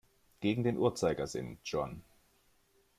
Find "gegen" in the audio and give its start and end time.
0.39-0.63